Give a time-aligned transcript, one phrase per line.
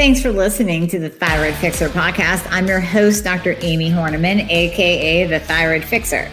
[0.00, 2.48] Thanks for listening to the Thyroid Fixer podcast.
[2.50, 3.54] I'm your host, Dr.
[3.60, 6.30] Amie Hornaman, aka the Thyroid Fixer,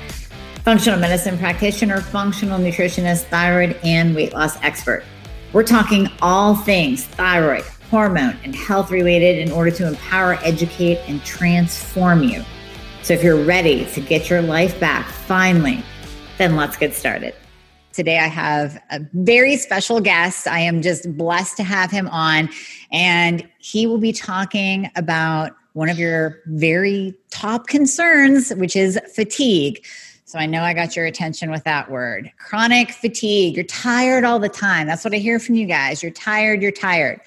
[0.63, 5.03] functional medicine practitioner, functional nutritionist, thyroid, and weight loss expert.
[5.51, 11.21] We're talking all things thyroid, hormone, and health related in order to empower, educate, and
[11.25, 12.45] transform you.
[13.03, 15.83] So if you're ready to get your life back finally,
[16.37, 17.35] then let's get started.
[17.97, 20.47] Today, I have a very special guest.
[20.47, 22.47] I am just blessed to have him on,
[22.91, 29.83] and he will be talking about one of your very top concerns, which is fatigue.
[30.25, 33.55] So I know I got your attention with that word chronic fatigue.
[33.55, 34.85] You're tired all the time.
[34.85, 36.03] That's what I hear from you guys.
[36.03, 37.19] You're tired, you're tired.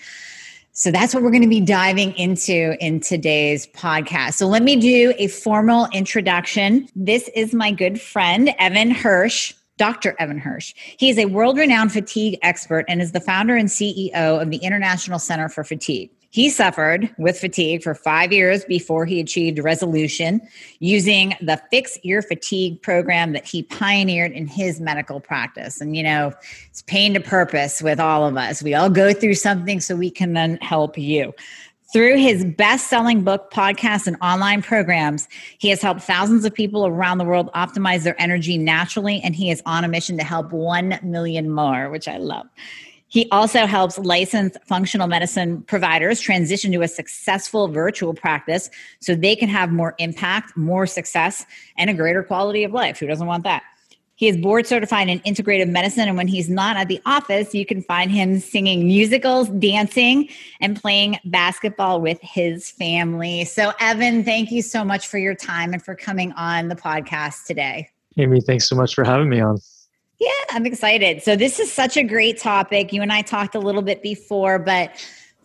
[0.71, 4.35] So that's what we're going to be diving into in today's podcast.
[4.35, 6.89] So let me do a formal introduction.
[6.95, 9.53] This is my good friend, Evan Hirsch.
[9.81, 10.15] Dr.
[10.19, 10.75] Evan Hirsch.
[10.99, 14.59] He is a world renowned fatigue expert and is the founder and CEO of the
[14.59, 16.11] International Center for Fatigue.
[16.29, 20.43] He suffered with fatigue for five years before he achieved resolution
[20.81, 25.81] using the Fix Your Fatigue program that he pioneered in his medical practice.
[25.81, 26.35] And, you know,
[26.69, 28.63] it's pain to purpose with all of us.
[28.63, 31.33] We all go through something so we can then help you.
[31.93, 36.87] Through his best selling book, podcasts, and online programs, he has helped thousands of people
[36.87, 40.53] around the world optimize their energy naturally, and he is on a mission to help
[40.53, 42.47] 1 million more, which I love.
[43.09, 49.35] He also helps licensed functional medicine providers transition to a successful virtual practice so they
[49.35, 51.45] can have more impact, more success,
[51.77, 53.01] and a greater quality of life.
[53.01, 53.65] Who doesn't want that?
[54.21, 56.07] He is board certified in integrative medicine.
[56.07, 60.29] And when he's not at the office, you can find him singing musicals, dancing,
[60.61, 63.47] and playing basketball with his family.
[63.47, 67.47] So, Evan, thank you so much for your time and for coming on the podcast
[67.47, 67.89] today.
[68.19, 69.59] Amie, thanks so much for having me on.
[70.19, 71.23] Yeah, I'm excited.
[71.23, 72.93] So, this is such a great topic.
[72.93, 74.93] You and I talked a little bit before, but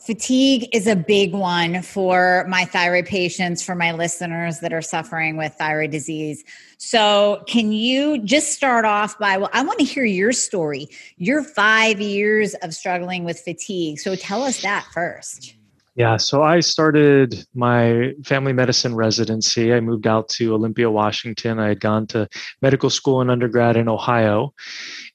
[0.05, 5.37] Fatigue is a big one for my thyroid patients, for my listeners that are suffering
[5.37, 6.43] with thyroid disease.
[6.77, 11.43] So, can you just start off by, well, I want to hear your story, your
[11.43, 13.99] five years of struggling with fatigue.
[13.99, 15.55] So, tell us that first.
[15.97, 19.73] Yeah, so I started my family medicine residency.
[19.73, 21.57] I moved out to Olympia, Washington.
[21.57, 22.27] I had gone to
[22.61, 24.53] medical school and undergrad in Ohio.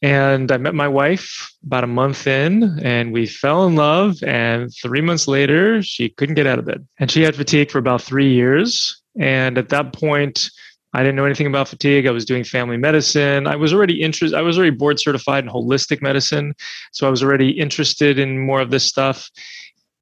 [0.00, 4.16] And I met my wife about a month in, and we fell in love.
[4.22, 6.88] And three months later, she couldn't get out of bed.
[6.98, 9.02] And she had fatigue for about three years.
[9.18, 10.50] And at that point,
[10.92, 12.06] I didn't know anything about fatigue.
[12.06, 13.46] I was doing family medicine.
[13.46, 14.36] I was already interested.
[14.36, 16.54] I was already board certified in holistic medicine,
[16.92, 19.30] so I was already interested in more of this stuff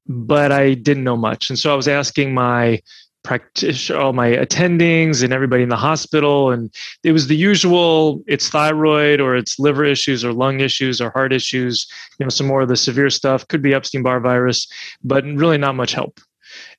[0.09, 1.49] but I didn't know much.
[1.49, 2.81] And so I was asking my
[3.23, 6.51] practitioner, all my attendings and everybody in the hospital.
[6.51, 6.73] And
[7.03, 11.31] it was the usual, it's thyroid or it's liver issues or lung issues or heart
[11.31, 14.67] issues, you know, some more of the severe stuff, could be Epstein-Barr virus,
[15.03, 16.19] but really not much help.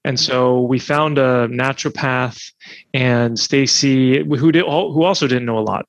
[0.04, 2.52] And so we found a naturopath
[2.94, 5.86] and Stacy, who did, who also didn't know a lot.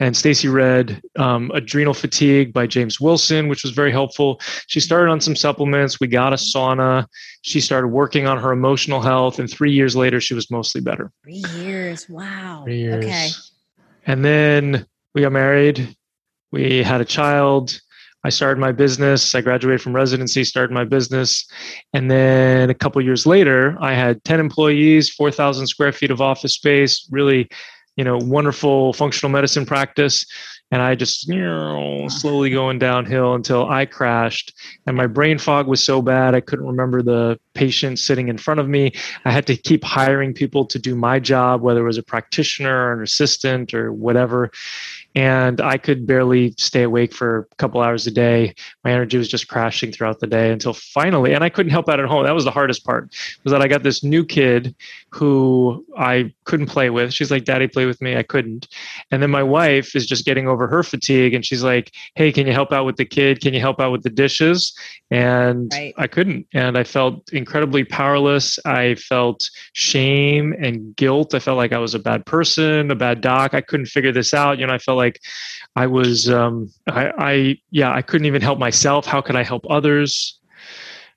[0.00, 4.40] And Stacy read um, Adrenal Fatigue by James Wilson, which was very helpful.
[4.66, 6.00] She started on some supplements.
[6.00, 7.06] We got a sauna.
[7.42, 9.38] She started working on her emotional health.
[9.38, 11.12] And three years later, she was mostly better.
[11.22, 12.08] Three years.
[12.08, 12.62] Wow.
[12.64, 13.04] Three years.
[13.04, 13.28] Okay.
[14.06, 15.96] And then we got married.
[16.50, 17.80] We had a child.
[18.24, 19.34] I started my business.
[19.34, 21.46] I graduated from residency, started my business.
[21.92, 26.54] And then a couple years later, I had 10 employees, 4,000 square feet of office
[26.54, 27.48] space, really
[27.96, 30.26] you know wonderful functional medicine practice
[30.70, 34.52] and i just you know slowly going downhill until i crashed
[34.86, 38.58] and my brain fog was so bad i couldn't remember the patient sitting in front
[38.58, 38.92] of me
[39.24, 42.88] i had to keep hiring people to do my job whether it was a practitioner
[42.88, 44.50] or an assistant or whatever
[45.14, 48.54] and I could barely stay awake for a couple hours a day.
[48.82, 52.00] My energy was just crashing throughout the day until finally, and I couldn't help out
[52.00, 52.24] at home.
[52.24, 53.14] That was the hardest part.
[53.44, 54.74] Was that I got this new kid
[55.10, 57.12] who I couldn't play with.
[57.12, 58.66] She's like, "Daddy, play with me." I couldn't.
[59.10, 62.46] And then my wife is just getting over her fatigue, and she's like, "Hey, can
[62.46, 63.40] you help out with the kid?
[63.40, 64.76] Can you help out with the dishes?"
[65.10, 65.94] And right.
[65.96, 68.58] I couldn't, and I felt incredibly powerless.
[68.64, 71.34] I felt shame and guilt.
[71.34, 73.54] I felt like I was a bad person, a bad doc.
[73.54, 74.58] I couldn't figure this out.
[74.58, 75.20] You know, I felt like like
[75.76, 79.06] I was, um, I, I, yeah, I couldn't even help myself.
[79.06, 80.38] How could I help others?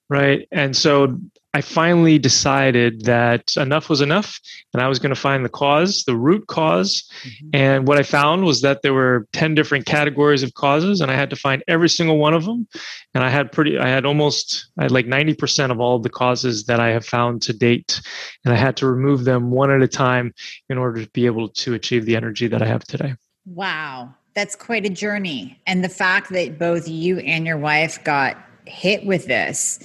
[0.10, 0.48] Right.
[0.52, 1.18] And so
[1.54, 4.40] I finally decided that enough was enough
[4.74, 7.50] and I was going to find the cause, the root because mm-hmm.
[7.54, 11.16] And what I found was that there were 10 different categories of causes and I
[11.16, 12.68] had to find every single one of them.
[13.16, 16.10] And I had pretty, I had almost, I had like 90% of all of the
[16.10, 18.02] causes that I have found to date.
[18.46, 20.34] And I had to remove them one at a time
[20.70, 23.16] in order to be able to achieve the energy that I have today.
[23.54, 25.60] Wow, that's quite a journey.
[25.66, 29.80] And the fact that both you and your wife got hit with this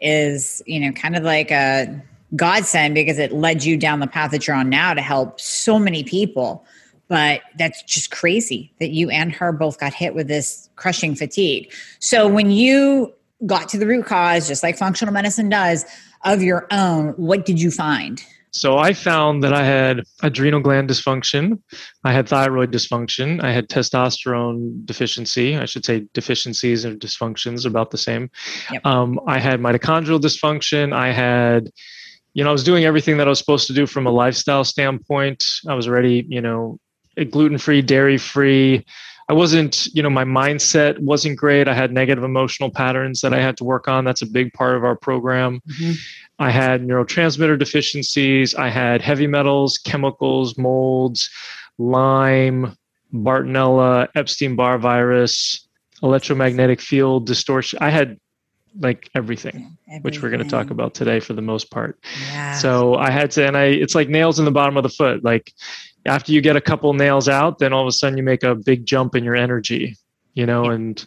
[0.00, 2.02] is, you know, kind of like a
[2.36, 5.78] godsend because it led you down the path that you're on now to help so
[5.78, 6.64] many people.
[7.08, 11.72] But that's just crazy that you and her both got hit with this crushing fatigue.
[12.00, 13.14] So when you
[13.46, 15.86] got to the root cause, just like functional medicine does,
[16.24, 18.22] of your own, what did you find?
[18.58, 21.60] So I found that I had adrenal gland dysfunction,
[22.04, 25.56] I had thyroid dysfunction, I had testosterone deficiency.
[25.56, 28.30] I should say deficiencies and dysfunctions about the same.
[28.72, 28.84] Yep.
[28.84, 30.92] Um, I had mitochondrial dysfunction.
[30.92, 31.70] I had,
[32.34, 34.64] you know, I was doing everything that I was supposed to do from a lifestyle
[34.64, 35.44] standpoint.
[35.68, 36.78] I was already, you know,
[37.30, 38.84] gluten free, dairy free.
[39.28, 41.68] I wasn't, you know, my mindset wasn't great.
[41.68, 44.04] I had negative emotional patterns that I had to work on.
[44.04, 45.60] That's a big part of our program.
[45.68, 45.92] Mm-hmm.
[46.38, 48.54] I had neurotransmitter deficiencies.
[48.54, 51.28] I had heavy metals, chemicals, molds,
[51.76, 52.76] Lyme,
[53.12, 55.68] Bartonella, Epstein Barr virus,
[56.02, 57.78] electromagnetic field distortion.
[57.82, 58.18] I had
[58.80, 60.02] like everything, everything.
[60.02, 61.98] which we're going to talk about today for the most part.
[62.30, 62.54] Yeah.
[62.54, 65.24] So I had to, and I, it's like nails in the bottom of the foot.
[65.24, 65.52] Like
[66.06, 68.54] after you get a couple nails out, then all of a sudden you make a
[68.54, 69.96] big jump in your energy,
[70.34, 71.04] you know, and,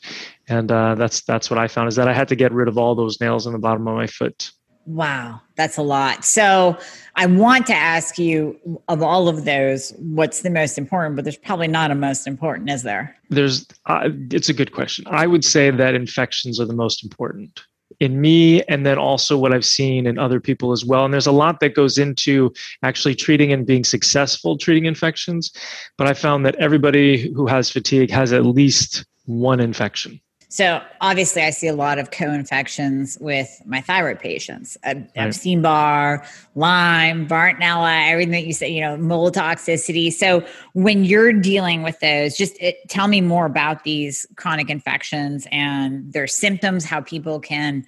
[0.47, 2.77] and uh, that's, that's what I found is that I had to get rid of
[2.77, 4.51] all those nails in the bottom of my foot.
[4.87, 6.25] Wow, that's a lot.
[6.25, 6.75] So
[7.15, 11.15] I want to ask you of all of those, what's the most important?
[11.15, 13.15] But there's probably not a most important, is there?
[13.29, 13.67] There's.
[13.85, 15.05] Uh, it's a good question.
[15.07, 17.61] I would say that infections are the most important
[18.01, 21.05] in me and then also what I've seen in other people as well.
[21.05, 22.51] And there's a lot that goes into
[22.81, 25.53] actually treating and being successful treating infections.
[25.99, 30.19] But I found that everybody who has fatigue has at least one infection.
[30.51, 34.77] So obviously, I see a lot of co-infections with my thyroid patients.
[34.85, 35.09] Right.
[35.15, 36.25] Epstein Barr,
[36.55, 40.11] Lyme, Bartonella, everything that you say, you know, mold toxicity.
[40.11, 45.47] So when you're dealing with those, just it, tell me more about these chronic infections
[45.53, 47.85] and their symptoms, how people can,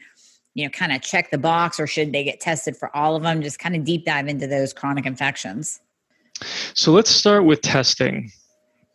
[0.54, 3.24] you know, kind of check the box, or should they get tested for all of
[3.24, 3.42] them?
[3.42, 5.82] Just kind of deep dive into those chronic infections.
[6.76, 8.32] So let's start with testing.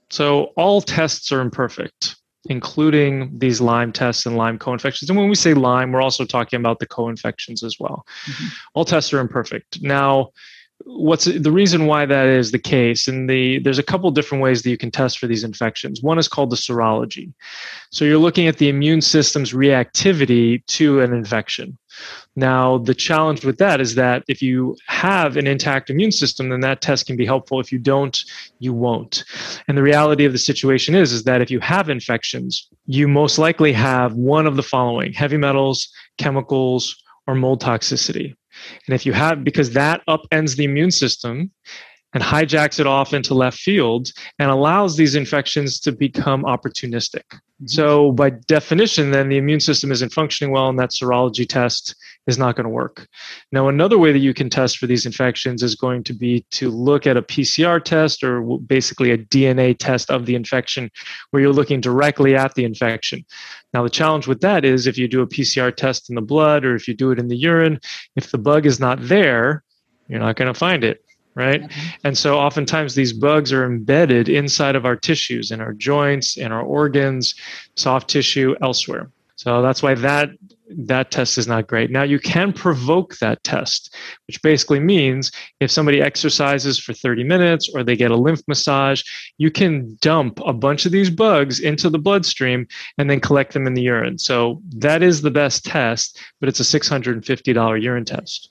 [0.08, 2.16] So all tests are imperfect
[2.48, 5.08] including these Lyme tests and Lyme co-infections.
[5.10, 8.06] And when we say Lyme, we're also talking about the co-infections as well.
[8.26, 8.46] Mm-hmm.
[8.74, 9.82] All tests are imperfect.
[9.82, 10.30] Now,
[10.90, 14.62] what's the reason why that is the case and the there's a couple different ways
[14.62, 16.02] that you can test for these infections.
[16.02, 17.32] One is called the serology.
[17.90, 21.76] So you're looking at the immune system's reactivity to an infection.
[22.36, 26.60] Now the challenge with that is that if you have an intact immune system then
[26.60, 27.60] that test can be helpful.
[27.60, 28.18] If you don't
[28.58, 29.24] you won't.
[29.68, 33.36] And the reality of the situation is is that if you have infections you most
[33.36, 36.96] likely have one of the following heavy metals chemicals
[37.26, 38.34] or mold toxicity
[38.86, 41.50] and if you have, because that upends the immune system
[42.14, 47.24] and hijacks it off into left field and allows these infections to become opportunistic.
[47.60, 47.66] Mm-hmm.
[47.66, 51.96] So, by definition, then the immune system isn't functioning well, and that serology test
[52.28, 53.08] is not going to work.
[53.50, 56.70] Now, another way that you can test for these infections is going to be to
[56.70, 60.88] look at a PCR test or basically a DNA test of the infection,
[61.30, 63.24] where you're looking directly at the infection.
[63.74, 66.64] Now, the challenge with that is if you do a PCR test in the blood
[66.64, 67.80] or if you do it in the urine,
[68.14, 69.64] if the bug is not there,
[70.06, 71.02] you're not going to find it
[71.38, 71.62] right?
[71.62, 71.88] Mm-hmm.
[72.04, 76.50] And so oftentimes these bugs are embedded inside of our tissues, in our joints, in
[76.50, 77.36] our organs,
[77.76, 79.08] soft tissue, elsewhere.
[79.36, 80.30] So that's why that
[80.70, 81.90] that test is not great.
[81.90, 83.94] Now you can provoke that test,
[84.26, 89.02] which basically means if somebody exercises for 30 minutes or they get a lymph massage,
[89.38, 92.66] you can dump a bunch of these bugs into the bloodstream
[92.98, 94.18] and then collect them in the urine.
[94.18, 98.50] So that is the best test, but it's a $650 urine test.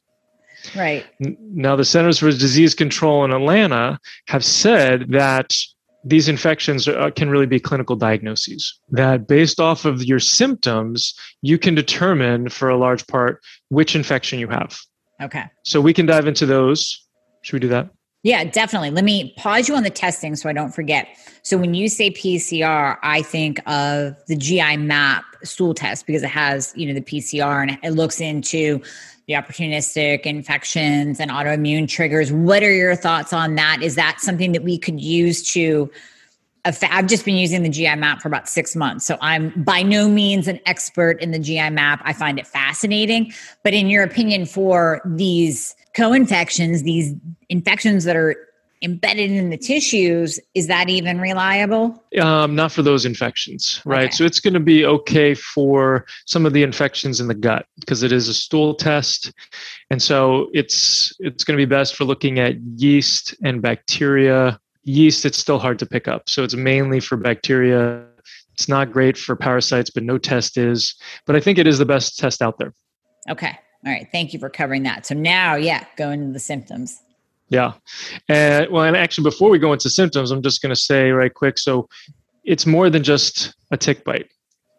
[0.76, 1.06] Right.
[1.20, 5.54] Now, the Centers for Disease Control in Atlanta have said that
[6.04, 8.80] these infections are, uh, can really be clinical diagnoses.
[8.90, 14.40] That based off of your symptoms, you can determine for a large part which infection
[14.40, 14.80] you have.
[15.22, 15.46] Okay.
[15.64, 17.06] So we can dive into those.
[17.42, 17.90] Should we do that?
[18.24, 18.90] Yeah, definitely.
[18.90, 21.08] Let me pause you on the testing so I don't forget.
[21.44, 26.30] So when you say PCR, I think of the GI map stool test because it
[26.30, 28.82] has, you know, the PCR and it looks into
[29.28, 32.32] the opportunistic infections and autoimmune triggers.
[32.32, 33.80] What are your thoughts on that?
[33.82, 35.92] Is that something that we could use to?
[36.64, 39.06] I've just been using the GI map for about six months.
[39.06, 42.02] So I'm by no means an expert in the GI map.
[42.04, 43.34] I find it fascinating.
[43.64, 47.14] But in your opinion, for these co infections, these
[47.50, 48.47] infections that are
[48.82, 52.04] embedded in the tissues, is that even reliable?
[52.22, 54.06] Um, not for those infections, right?
[54.06, 54.12] Okay.
[54.12, 58.04] So it's going to be okay for some of the infections in the gut because
[58.04, 59.32] it is a stool test,
[59.90, 64.60] and so it's it's going to be best for looking at yeast and bacteria.
[64.84, 68.06] Yeast, it's still hard to pick up, so it's mainly for bacteria.
[68.54, 70.96] It's not great for parasites, but no test is.
[71.26, 72.74] But I think it is the best test out there.
[73.30, 73.58] Okay.
[73.86, 74.08] All right.
[74.12, 75.06] Thank you for covering that.
[75.06, 77.00] So now, yeah, go into the symptoms.
[77.50, 77.74] Yeah.
[78.28, 81.34] And well, and actually, before we go into symptoms, I'm just going to say right
[81.34, 81.58] quick.
[81.58, 81.88] So
[82.44, 84.30] it's more than just a tick bite.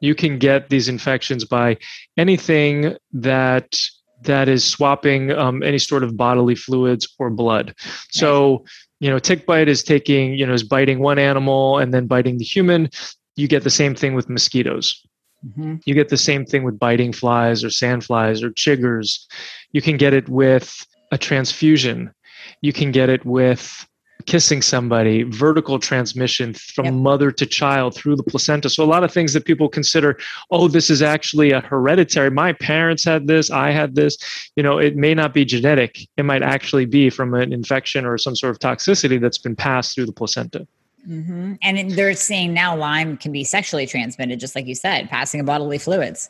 [0.01, 1.79] You can get these infections by
[2.17, 3.77] anything that
[4.23, 7.75] that is swapping um, any sort of bodily fluids or blood.
[8.11, 8.65] So,
[9.01, 12.39] you know, tick bite is taking, you know, is biting one animal and then biting
[12.39, 12.91] the human.
[13.37, 15.05] You get the same thing with mosquitoes.
[15.47, 15.77] Mm-hmm.
[15.85, 19.25] You get the same thing with biting flies or sandflies or chiggers.
[19.71, 22.13] You can get it with a transfusion.
[22.61, 23.87] You can get it with
[24.27, 26.95] kissing somebody, vertical transmission from yep.
[26.95, 28.69] mother to child through the placenta.
[28.69, 30.19] So, a lot of things that people consider,
[30.51, 32.31] oh, this is actually a hereditary.
[32.31, 34.19] My parents had this, I had this.
[34.57, 38.19] You know, it may not be genetic, it might actually be from an infection or
[38.19, 40.67] some sort of toxicity that's been passed through the placenta.
[41.09, 41.55] Mm-hmm.
[41.63, 45.47] And they're saying now Lyme can be sexually transmitted, just like you said, passing of
[45.47, 46.29] bodily fluids.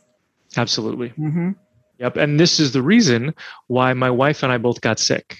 [0.57, 1.09] Absolutely.
[1.11, 1.51] Mm-hmm.
[1.99, 2.17] Yep.
[2.17, 3.35] And this is the reason
[3.67, 5.37] why my wife and I both got sick.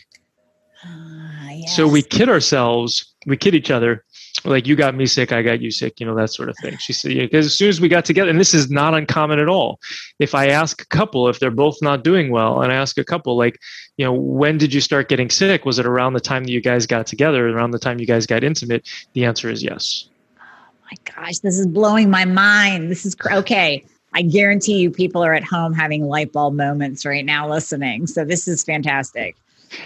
[1.69, 4.05] So we kid ourselves, we kid each other,
[4.45, 6.77] like you got me sick, I got you sick, you know, that sort of thing.
[6.79, 9.49] She said, because as soon as we got together, and this is not uncommon at
[9.49, 9.81] all.
[10.19, 13.05] If I ask a couple, if they're both not doing well, and I ask a
[13.05, 13.59] couple, like,
[13.97, 15.65] you know, when did you start getting sick?
[15.65, 18.27] Was it around the time that you guys got together, around the time you guys
[18.27, 18.89] got intimate?
[19.15, 20.09] The answer is yes.
[20.39, 20.45] Oh
[20.85, 22.91] my gosh, this is blowing my mind.
[22.91, 23.85] This is cr- okay.
[24.15, 28.07] I guarantee you people are at home having light bulb moments right now listening.
[28.07, 29.37] So this is fantastic.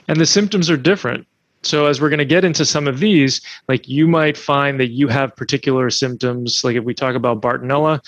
[0.07, 1.27] And the symptoms are different.
[1.63, 4.89] So, as we're going to get into some of these, like you might find that
[4.89, 6.65] you have particular symptoms.
[6.65, 8.01] Like if we talk about Bartonella,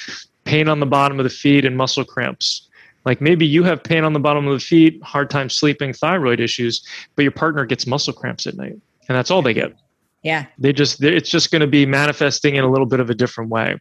[0.44, 2.68] pain on the bottom of the feet and muscle cramps.
[3.04, 6.40] Like maybe you have pain on the bottom of the feet, hard time sleeping, thyroid
[6.40, 8.76] issues, but your partner gets muscle cramps at night,
[9.08, 9.75] and that's all they get.
[10.23, 10.46] Yeah.
[10.58, 13.50] They just, it's just going to be manifesting in a little bit of a different
[13.50, 13.78] way.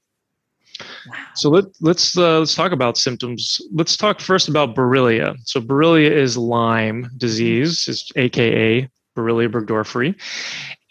[1.08, 1.14] Wow.
[1.36, 3.62] So let, let's uh, let's talk about symptoms.
[3.72, 5.36] Let's talk first about Borrelia.
[5.46, 10.16] So Borrelia is Lyme disease, is AKA Borrelia burgdorferi.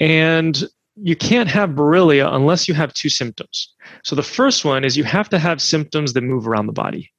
[0.01, 0.65] And
[0.97, 3.73] you can't have Borrelia unless you have two symptoms.
[4.05, 7.11] So the first one is you have to have symptoms that move around the body.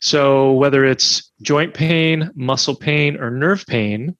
[0.00, 4.16] So whether it's joint pain, muscle pain, or nerve pain,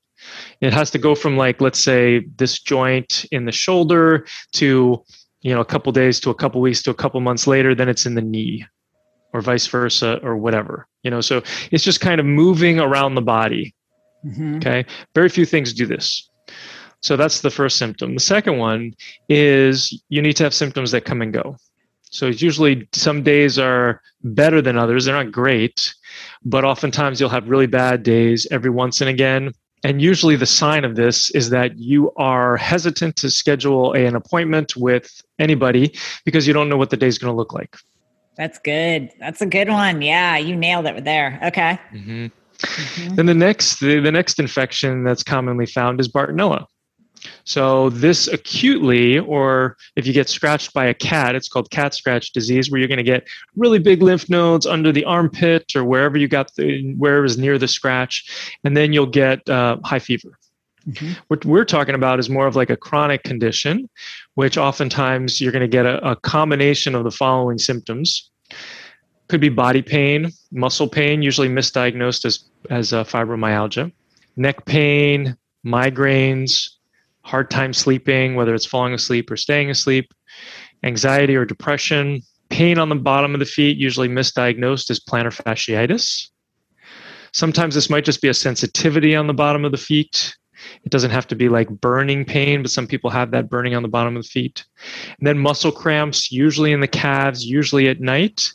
[0.61, 5.03] it has to go from like let's say this joint in the shoulder to
[5.41, 7.89] you know a couple days to a couple weeks to a couple months later then
[7.89, 8.65] it's in the knee
[9.33, 13.23] or vice versa or whatever you know so it's just kind of moving around the
[13.23, 13.75] body
[14.25, 14.57] Mm-hmm.
[14.57, 14.87] Okay.
[15.15, 16.29] Very few things do this.
[17.01, 18.15] So that's the first symptom.
[18.15, 18.95] The second one
[19.29, 21.57] is you need to have symptoms that come and go.
[22.11, 25.05] So it's usually some days are better than others.
[25.05, 25.95] They're not great,
[26.45, 29.53] but oftentimes you'll have really bad days every once and again.
[29.83, 34.77] And usually the sign of this is that you are hesitant to schedule an appointment
[34.77, 35.93] with anybody
[36.25, 37.77] because you don't know what the day is going to look like.
[38.37, 39.11] That's good.
[39.19, 40.03] That's a good one.
[40.03, 41.41] Yeah, you nailed it there.
[41.43, 41.79] Okay.
[41.93, 42.27] Mm-hmm.
[42.59, 43.15] Mm-hmm.
[43.17, 46.67] Then the next the, the next infection that's commonly found is Bartonella.
[47.45, 52.33] So this acutely, or if you get scratched by a cat, it's called cat scratch
[52.33, 56.17] disease, where you're going to get really big lymph nodes under the armpit or wherever
[56.19, 60.39] you got the wherever is near the scratch, and then you'll get uh, high fever.
[60.89, 61.13] Mm-hmm.
[61.29, 63.89] What we're talking about is more of like a chronic condition,
[64.35, 68.32] which oftentimes you're going to get a, a combination of the following symptoms
[69.33, 73.91] could be body pain, muscle pain, usually misdiagnosed as, as uh, fibromyalgia,
[74.37, 75.35] neck pain,
[75.65, 76.69] migraines,
[77.23, 80.13] hard time sleeping, whether it's falling asleep or staying asleep,
[80.83, 82.21] anxiety or depression,
[82.51, 86.29] pain on the bottom of the feet, usually misdiagnosed as plantar fasciitis.
[87.33, 90.37] Sometimes this might just be a sensitivity on the bottom of the feet.
[90.85, 93.83] It doesn't have to be like burning pain, but some people have that burning on
[93.83, 94.65] the bottom of the feet.
[95.19, 98.51] And then muscle cramps, usually in the calves, usually at night.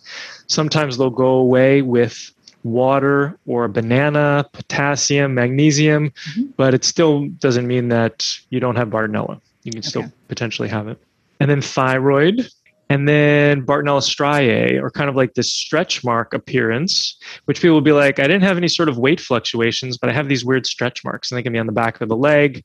[0.48, 2.32] Sometimes they'll go away with
[2.64, 6.46] water or a banana, potassium, magnesium, mm-hmm.
[6.58, 9.40] but it still doesn't mean that you don't have Bartonella.
[9.64, 9.90] You can okay.
[9.90, 11.02] still potentially have it.
[11.40, 12.50] And then thyroid,
[12.90, 17.82] and then Bartonella striae, or kind of like this stretch mark appearance, which people will
[17.82, 20.66] be like, I didn't have any sort of weight fluctuations, but I have these weird
[20.66, 22.64] stretch marks, and they can be on the back of the leg,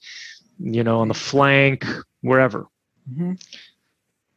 [0.60, 1.84] you know, on the flank,
[2.20, 2.66] wherever.
[3.10, 3.32] Mm-hmm.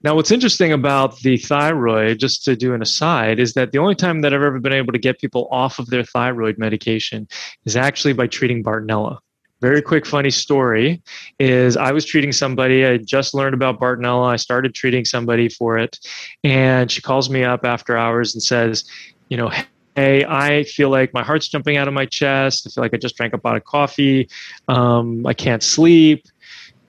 [0.02, 3.96] Now, what's interesting about the thyroid, just to do an aside, is that the only
[3.96, 7.28] time that I've ever been able to get people off of their thyroid medication
[7.66, 9.18] is actually by treating Bartonella
[9.66, 11.02] very quick funny story
[11.40, 15.76] is i was treating somebody i just learned about bartonella i started treating somebody for
[15.80, 15.98] it
[16.44, 18.84] and she calls me up after hours and says
[19.30, 19.52] you know
[19.96, 22.98] hey i feel like my heart's jumping out of my chest i feel like i
[22.98, 24.30] just drank a pot of coffee
[24.68, 26.28] um, i can't sleep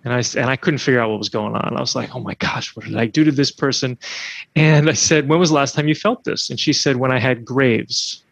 [0.05, 1.77] and I and I couldn't figure out what was going on.
[1.77, 3.99] I was like, "Oh my gosh, what did I do to this person?"
[4.55, 7.11] And I said, "When was the last time you felt this?" And she said, "When
[7.11, 8.23] I had Graves."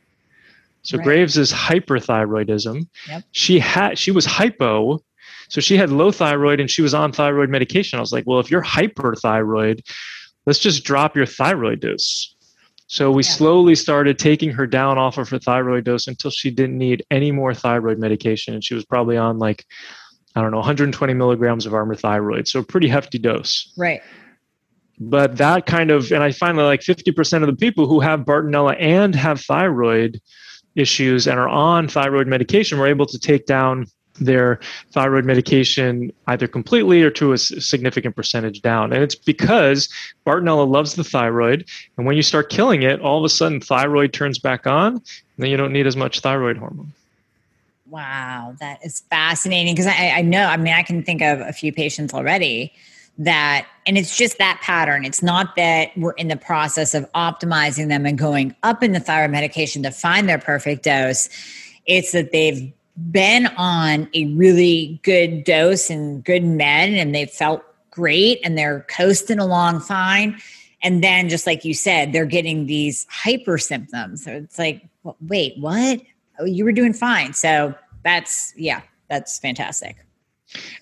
[0.85, 1.05] So Right.
[1.05, 2.87] Graves is hyperthyroidism.
[3.09, 3.23] Yep.
[3.33, 5.01] She had she was hypo,
[5.49, 7.99] so she had low thyroid and she was on thyroid medication.
[7.99, 9.81] I was like, well, if you're hyperthyroid,
[10.47, 12.35] let's just drop your thyroid dose.
[12.87, 13.31] So we Yeah.
[13.31, 17.33] slowly started taking her down off of her thyroid dose until she didn't need any
[17.33, 18.53] more thyroid medication.
[18.55, 19.65] And she was probably on like,
[20.37, 22.47] I don't know, 120 milligrams of Armour thyroid.
[22.47, 24.03] So a pretty hefty dose Right.
[25.01, 28.21] but that kind of and i find that like 50% of the people who have
[28.21, 30.21] bartonella and have thyroid
[30.75, 33.87] issues and are on thyroid medication were able to take down
[34.21, 34.61] their
[34.93, 38.93] thyroid medication either completely or to a significant percentage down.
[38.93, 39.89] And it's because
[40.25, 41.67] bartonella loves the thyroid
[41.97, 45.03] and when you start killing it all of a sudden thyroid turns back on and
[45.39, 46.93] then you don't need as much thyroid hormone.
[47.91, 51.53] Wow, that is fascinating because I, I know, I mean, I can think of a
[51.53, 52.73] few patients already
[53.19, 55.05] that, and it's just that pattern.
[55.05, 59.01] It's not that we're in the process of optimizing them and going up in the
[59.01, 61.29] thyroid medication to find their perfect dose.
[61.87, 62.73] It's that they've
[63.11, 68.87] been on a really good dose and good med and they've felt great and they're
[68.89, 70.41] coasting along fine.
[70.83, 74.25] And then, just like you said, they're getting these hyper symptoms.
[74.25, 74.87] So it's like,
[75.21, 76.01] wait, what?
[76.39, 77.33] oh, you were doing fine.
[77.33, 79.97] So that's yeah, that's fantastic.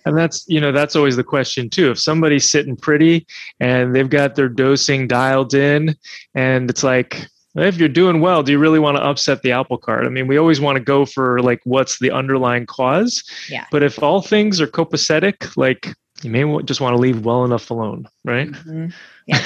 [0.04, 1.90] And that's, you know, that's always the question too.
[1.90, 3.26] If somebody's sitting pretty
[3.60, 5.96] and they've got their dosing dialed in,
[6.34, 9.76] and it's like, if you're doing well, do you really want to upset the apple
[9.76, 10.06] cart?
[10.06, 13.22] I mean, we always want to go for like what's the underlying cause.
[13.48, 13.66] Yeah.
[13.70, 17.70] But if all things are copacetic, like you may just want to leave well enough
[17.70, 18.50] alone, right?
[18.50, 18.92] Mhm.
[19.26, 19.42] Yep.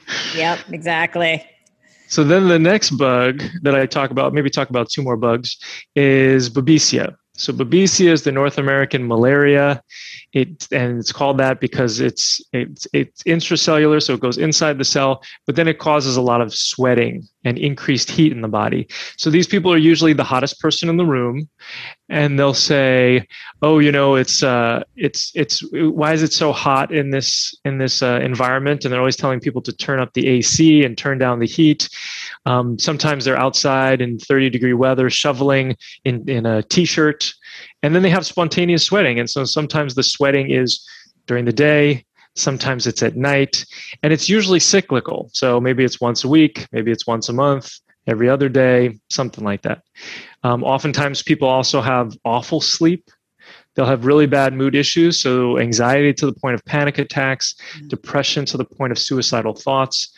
[0.36, 1.44] yep, exactly.
[2.08, 5.56] So then the next bug that I talk about, maybe talk about two more bugs,
[5.94, 7.14] is Babesia.
[7.34, 9.82] So Babesia is the North American malaria.
[10.32, 14.84] It and it's called that because it's it's it's intracellular, so it goes inside the
[14.84, 18.86] cell, but then it causes a lot of sweating and increased heat in the body.
[19.16, 21.48] So these people are usually the hottest person in the room,
[22.08, 23.26] and they'll say,
[23.62, 27.78] "Oh, you know, it's uh, it's it's why is it so hot in this in
[27.78, 31.18] this uh, environment?" And they're always telling people to turn up the AC and turn
[31.18, 31.88] down the heat.
[32.46, 37.32] Um, sometimes they're outside in 30 degree weather, shoveling in in a t-shirt,
[37.82, 39.18] and then they have spontaneous sweating.
[39.18, 40.86] And so sometimes the sweating is
[41.26, 42.04] during the day.
[42.36, 43.64] Sometimes it's at night,
[44.02, 45.30] and it's usually cyclical.
[45.32, 47.72] So maybe it's once a week, maybe it's once a month,
[48.06, 49.82] every other day, something like that.
[50.42, 53.10] Um, oftentimes, people also have awful sleep.
[53.74, 57.54] They'll have really bad mood issues, so anxiety to the point of panic attacks,
[57.86, 60.12] depression to the point of suicidal thoughts.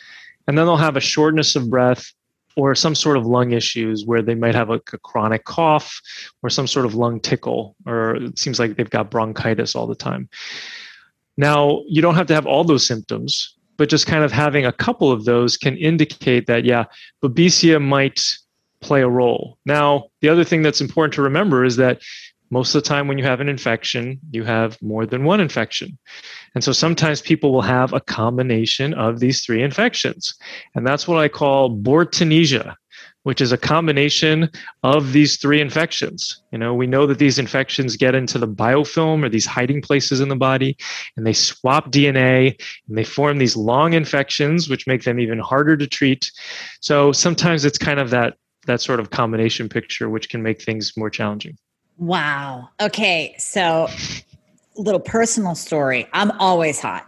[0.47, 2.11] And then they'll have a shortness of breath
[2.55, 6.01] or some sort of lung issues where they might have a, a chronic cough
[6.41, 9.95] or some sort of lung tickle, or it seems like they've got bronchitis all the
[9.95, 10.29] time.
[11.37, 14.71] Now, you don't have to have all those symptoms, but just kind of having a
[14.71, 16.85] couple of those can indicate that, yeah,
[17.23, 18.21] Babesia might
[18.81, 19.57] play a role.
[19.65, 22.01] Now, the other thing that's important to remember is that
[22.51, 25.97] most of the time when you have an infection, you have more than one infection.
[26.53, 30.35] And so sometimes people will have a combination of these three infections.
[30.75, 32.75] And that's what I call Bortezomia,
[33.23, 34.49] which is a combination
[34.83, 36.41] of these three infections.
[36.51, 40.21] You know, we know that these infections get into the biofilm or these hiding places
[40.21, 40.77] in the body,
[41.17, 45.75] and they swap DNA and they form these long infections, which make them even harder
[45.77, 46.31] to treat.
[46.81, 50.93] So sometimes it's kind of that that sort of combination picture, which can make things
[50.95, 51.57] more challenging.
[51.97, 52.69] Wow.
[52.79, 53.87] Okay, so
[54.75, 56.07] little personal story.
[56.13, 57.05] I'm always hot.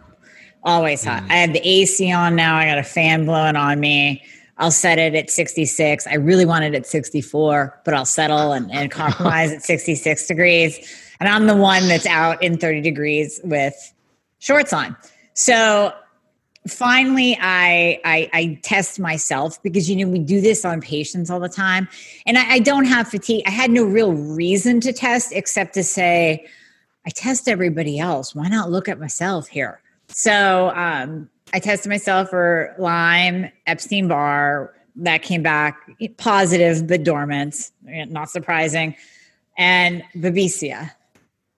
[0.64, 1.22] Always hot.
[1.24, 1.30] Mm.
[1.30, 2.56] I have the AC on now.
[2.56, 4.22] I got a fan blowing on me.
[4.58, 6.06] I'll set it at 66.
[6.06, 10.78] I really want it at 64, but I'll settle and, and compromise at 66 degrees.
[11.20, 13.74] And I'm the one that's out in 30 degrees with
[14.38, 14.96] shorts on.
[15.34, 15.92] So
[16.68, 21.40] finally I, I I test myself because you know we do this on patients all
[21.40, 21.88] the time.
[22.26, 23.44] And I, I don't have fatigue.
[23.46, 26.46] I had no real reason to test except to say,
[27.06, 28.34] I test everybody else.
[28.34, 29.80] Why not look at myself here?
[30.08, 34.74] So um, I tested myself for Lyme, Epstein Barr.
[34.96, 35.78] That came back
[36.16, 37.70] positive but dormant.
[37.82, 38.96] Not surprising.
[39.58, 40.90] And Babesia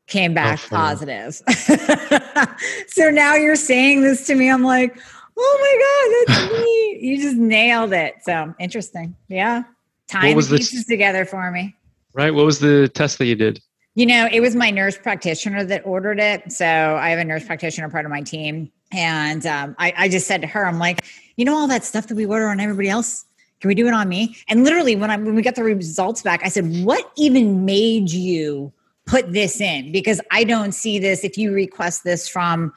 [0.09, 1.35] came back Oh, positive.
[2.89, 4.51] so now you're saying this to me.
[4.51, 4.99] I'm like,
[5.37, 6.99] oh my God, that's me.
[7.01, 8.17] You just nailed it.
[8.23, 9.15] So interesting.
[9.29, 9.63] Yeah.
[10.09, 11.77] Tying the pieces together for me.
[12.15, 12.35] Right?
[12.35, 13.61] What was the test that you did?
[13.95, 16.51] You know, it was my nurse practitioner that ordered it.
[16.51, 18.73] So I have a nurse practitioner part of my team.
[18.91, 21.05] And um, I, I just said to her, I'm like,
[21.37, 23.25] you know, all that stuff that we order on everybody else,
[23.61, 24.37] can we do it on me?
[24.49, 28.11] And literally, when I when we got the results back, I said, what even made
[28.11, 28.73] you
[29.05, 29.91] put this in?
[29.93, 31.25] Because I don't see this.
[31.25, 32.73] If you request this from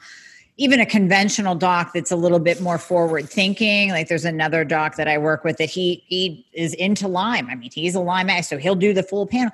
[0.58, 3.90] even a conventional doc that's a little bit more forward thinking.
[3.90, 7.48] Like there's another doc that I work with that he he is into Lyme.
[7.50, 9.52] I mean, he's a Lyme so he'll do the full panel.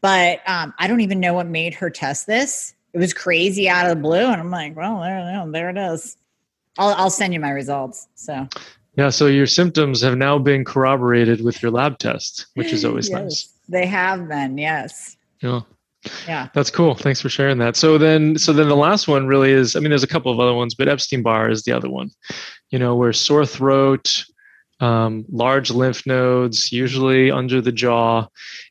[0.00, 2.74] But um, I don't even know what made her test this.
[2.96, 6.16] It was crazy out of the blue, and I'm like, well, there, there it is.
[6.78, 8.08] I'll I'll send you my results.
[8.14, 8.48] So
[8.96, 13.10] yeah, so your symptoms have now been corroborated with your lab test, which is always
[13.10, 13.52] yes, nice.
[13.68, 15.18] They have been, yes.
[15.42, 15.60] Yeah.
[16.26, 16.48] Yeah.
[16.54, 16.94] That's cool.
[16.94, 17.76] Thanks for sharing that.
[17.76, 20.40] So then so then the last one really is I mean there's a couple of
[20.40, 22.10] other ones, but Epstein-Barr is the other one.
[22.70, 24.24] You know, where sore throat,
[24.80, 28.26] um, large lymph nodes, usually under the jaw,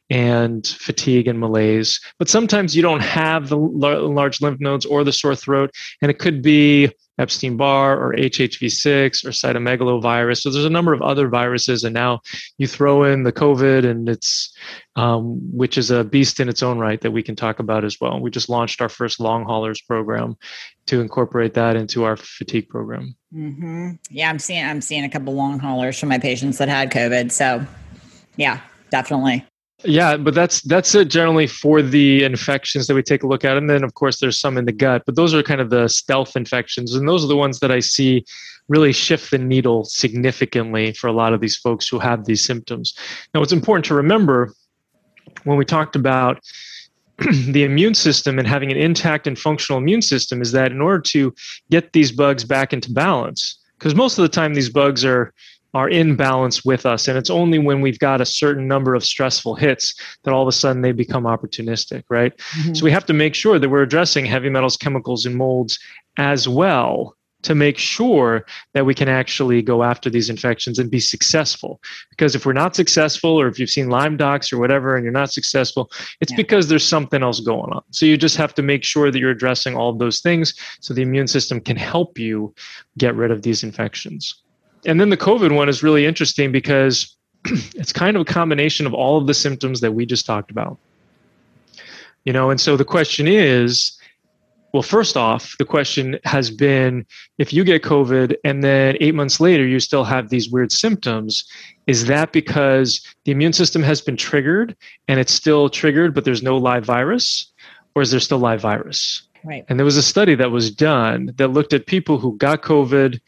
[0.09, 1.99] and fatigue and malaise.
[2.19, 6.19] But sometimes you don't have the large lymph nodes or the sore throat, and it
[6.19, 10.41] could be Epstein Barr or HHV6 or cytomegalovirus.
[10.41, 12.21] So there's a number of other viruses, and now
[12.58, 14.56] you throw in the COVID, and it's
[14.95, 17.99] um, which is a beast in its own right that we can talk about as
[17.99, 18.19] well.
[18.19, 20.38] We just launched our first long haulers program
[20.88, 23.15] to incorporate that into our fatigue program.
[23.34, 23.91] Mm-hmm.
[24.10, 27.32] Yeah, I'm seeing I'm seeing a couple long haulers from my patients that had COVID.
[27.32, 27.65] So,
[28.38, 29.45] yeah, definitely.
[29.83, 33.57] Yeah, but that's that's it generally for the infections that we take a look at,
[33.57, 35.03] and then of course there's some in the gut.
[35.05, 37.79] But those are kind of the stealth infections, and those are the ones that I
[37.79, 38.23] see
[38.67, 42.97] really shift the needle significantly for a lot of these folks who have these symptoms.
[43.33, 44.53] Now, what's important to remember
[45.43, 46.39] when we talked about
[47.47, 51.01] the immune system and having an intact and functional immune system is that in order
[51.01, 51.33] to
[51.69, 55.33] get these bugs back into balance, because most of the time these bugs are
[55.75, 57.09] are in balance with us.
[57.09, 60.47] And it's only when we've got a certain number of stressful hits that all of
[60.47, 62.35] a sudden they become opportunistic, right?
[62.38, 62.75] Mm-hmm.
[62.75, 65.77] So we have to make sure that we're addressing heavy metals, chemicals, and molds
[66.15, 71.01] as well to make sure that we can actually go after these infections and be
[71.01, 71.81] successful.
[72.09, 75.11] Because if we're not successful, or if you've seen Lyme docs or whatever, and you're
[75.11, 76.38] not successful, it's yeah.
[76.38, 77.83] because there's something else going on.
[77.91, 80.93] So you just have to make sure that you're addressing all of those things so
[80.93, 82.55] the immune system can help you
[82.97, 84.41] get rid of these infections
[84.86, 88.93] and then the COVID one is really interesting because it's kind of a combination of
[88.93, 90.78] all of the symptoms that we just talked about.
[92.24, 93.95] You know, and so the question is,
[94.74, 97.06] well, first off, the question has been
[97.38, 101.45] if you get COVID and then eight months later you still have these weird symptoms,
[101.88, 104.76] is that because the immune system has been triggered
[105.08, 107.54] and it's still triggered, but there's no live virus?
[107.95, 109.21] Or is there still live virus?
[109.45, 109.63] Right.
[109.69, 113.21] And there was a study that was done that looked at people who got COVID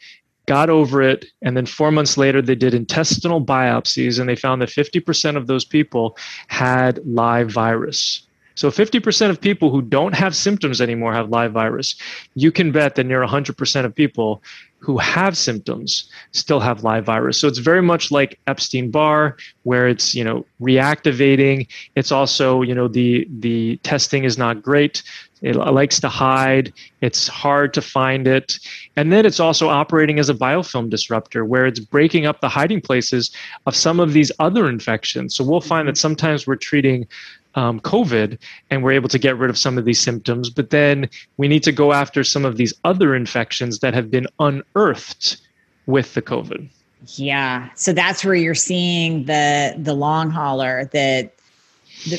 [0.48, 4.62] got over it, and then four months later, they did intestinal biopsies, and they found
[4.62, 6.16] that 50% of those people
[6.48, 8.26] had live virus.
[8.58, 11.94] So 50% of people who don't have symptoms anymore have live virus.
[12.34, 14.42] You can bet that near 100% of people
[14.80, 17.40] who have symptoms still have live virus.
[17.40, 21.68] So it's very much like Epstein-Barr, where it's you know reactivating.
[21.94, 25.04] It's also you know the the testing is not great.
[25.40, 26.72] It likes to hide.
[27.00, 28.58] It's hard to find it.
[28.96, 32.80] And then it's also operating as a biofilm disruptor where it's breaking up the hiding
[32.80, 33.30] places
[33.66, 35.36] of some of these other infections.
[35.36, 36.00] So we'll find that mm-hmm.
[36.00, 37.06] sometimes we're treating
[37.54, 38.38] um, COVID
[38.70, 41.62] and we're able to get rid of some of these symptoms, but then we need
[41.64, 45.38] to go after some of these other infections that have been unearthed
[45.86, 46.68] with the COVID.
[47.14, 47.68] Yeah.
[47.74, 51.32] So that's where you're seeing the the long hauler that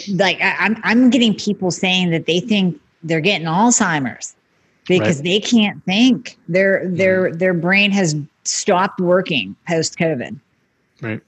[0.10, 4.36] like I, I'm I'm getting people saying that they think they're getting Alzheimer's
[4.88, 5.24] because right.
[5.24, 6.38] they can't think.
[6.48, 7.38] Their their mm-hmm.
[7.38, 10.40] their brain has stopped working post COVID.
[11.02, 11.22] Right.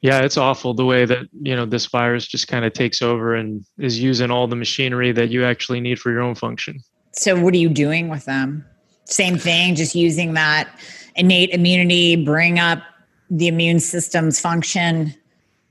[0.00, 3.34] Yeah, it's awful the way that you know this virus just kind of takes over
[3.34, 6.80] and is using all the machinery that you actually need for your own function.
[7.12, 8.64] So, what are you doing with them?
[9.04, 10.68] Same thing, just using that
[11.16, 12.82] innate immunity, bring up
[13.30, 15.14] the immune system's function,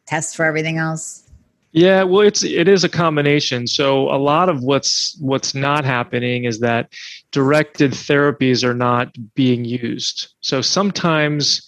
[0.08, 1.24] test for everything else.
[1.72, 3.68] Yeah, well, it's it is a combination.
[3.68, 6.92] So a lot of what's what's not happening is that
[7.32, 10.34] directed therapies are not being used.
[10.42, 11.68] So sometimes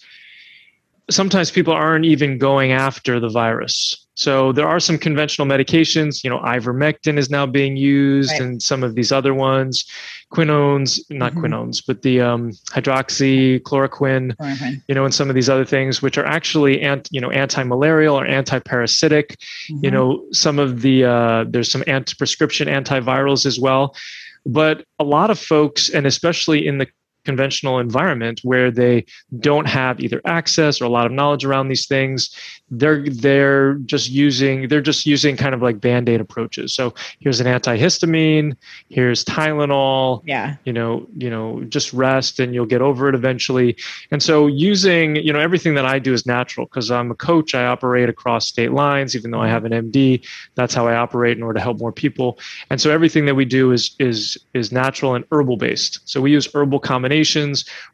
[1.10, 4.06] sometimes people aren't even going after the virus.
[4.14, 6.22] So there are some conventional medications.
[6.22, 8.42] You know, ivermectin is now being used, right.
[8.42, 9.86] and some of these other ones,
[10.30, 11.40] quinones, not mm-hmm.
[11.40, 14.36] quinones, but the um, hydroxychloroquine.
[14.36, 14.74] Mm-hmm.
[14.88, 18.14] You know, and some of these other things, which are actually ant, you know anti-malarial
[18.14, 19.38] or anti-parasitic.
[19.70, 19.84] Mm-hmm.
[19.84, 23.96] You know, some of the uh, there's some anti prescription antivirals as well.
[24.46, 26.88] But a lot of folks, and especially in the
[27.24, 29.04] conventional environment where they
[29.38, 32.34] don't have either access or a lot of knowledge around these things.
[32.70, 36.72] They're they're just using they're just using kind of like band-aid approaches.
[36.72, 38.56] So here's an antihistamine
[38.88, 40.56] here's tylenol yeah.
[40.64, 43.76] you know you know just rest and you'll get over it eventually.
[44.10, 47.54] And so using you know everything that i do is natural because i'm a coach.
[47.54, 51.36] I operate across state lines even though i have an md that's how i operate
[51.36, 52.38] in order to help more people.
[52.70, 56.30] And so everything that we do is is is natural and herbal based so we
[56.32, 57.19] use herbal combinations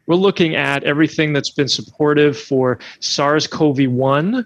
[0.05, 4.45] we're looking at everything that's been supportive for sars-cov-1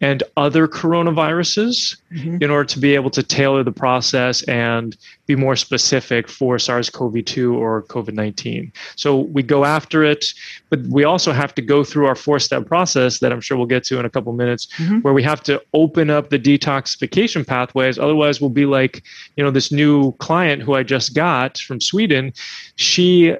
[0.00, 2.38] and other coronaviruses mm-hmm.
[2.40, 6.88] in order to be able to tailor the process and be more specific for SARS
[6.88, 8.72] CoV 2 or COVID 19.
[8.96, 10.24] So we go after it,
[10.70, 13.66] but we also have to go through our four step process that I'm sure we'll
[13.66, 15.00] get to in a couple minutes, mm-hmm.
[15.00, 17.98] where we have to open up the detoxification pathways.
[17.98, 19.02] Otherwise, we'll be like,
[19.36, 22.32] you know, this new client who I just got from Sweden.
[22.76, 23.36] She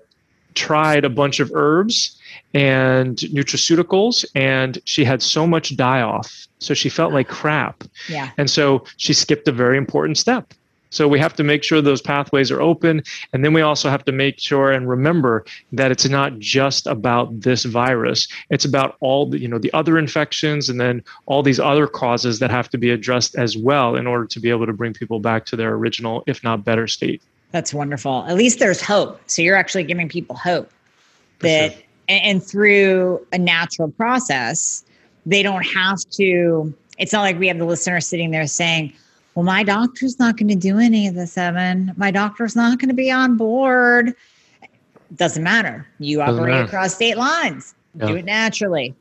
[0.55, 2.19] tried a bunch of herbs
[2.55, 6.47] and nutraceuticals and she had so much die off.
[6.59, 7.85] So she felt like crap.
[8.09, 8.31] Yeah.
[8.37, 10.53] And so she skipped a very important step.
[10.91, 13.03] So we have to make sure those pathways are open.
[13.33, 17.41] And then we also have to make sure and remember that it's not just about
[17.41, 18.27] this virus.
[18.51, 22.41] It's about all the you know the other infections and then all these other causes
[22.41, 25.21] that have to be addressed as well in order to be able to bring people
[25.21, 29.43] back to their original if not better state that's wonderful at least there's hope so
[29.43, 30.71] you're actually giving people hope
[31.41, 34.85] that sure and, and through a natural process,
[35.25, 36.75] they don't have to.
[36.99, 38.93] It's not like we have the listener sitting there saying,
[39.35, 41.95] well, my doctor's not going to do any of this, Evan.
[41.97, 44.15] My doctor's not going to be on board.
[45.15, 45.87] Doesn't matter.
[45.99, 46.67] You Doesn't operate matter.
[46.67, 47.75] across state lines.
[47.95, 48.07] Yeah.
[48.07, 48.95] Do it naturally